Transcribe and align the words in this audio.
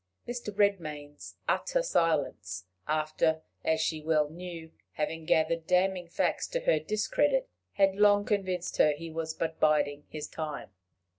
Mr. 0.27 0.51
Redmain's 0.51 1.35
utter 1.47 1.83
silence, 1.83 2.65
after, 2.87 3.43
as 3.63 3.79
she 3.79 4.01
well 4.01 4.31
knew, 4.31 4.71
having 4.93 5.25
gathered 5.25 5.67
damning 5.67 6.07
facts 6.07 6.47
to 6.47 6.61
her 6.61 6.79
discredit, 6.79 7.47
had 7.73 7.95
long 7.95 8.25
convinced 8.25 8.77
her 8.77 8.93
he 8.93 9.11
was 9.11 9.35
but 9.35 9.59
biding 9.59 10.05
his 10.09 10.27
time. 10.27 10.71